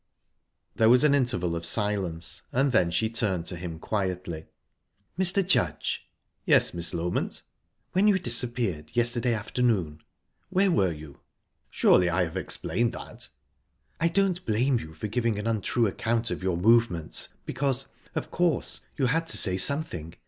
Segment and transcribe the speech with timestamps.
[0.77, 4.47] There was an interval of silence, and then she turned to him quietly:
[5.15, 5.47] "Mr.
[5.47, 6.07] Judge..."
[6.43, 7.43] "Yes, Miss Loment?"
[7.91, 10.01] "When you disappeared yesterday afternoon,
[10.49, 11.19] where were you?"
[11.69, 13.29] "Surely I have explained that?"
[13.99, 18.81] "I don't blame you for giving an untrue account of your movements, because, of course,
[18.97, 20.15] you had to say something.